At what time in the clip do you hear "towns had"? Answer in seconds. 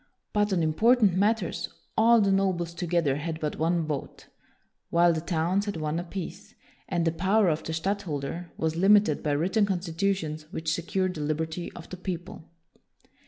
5.21-5.77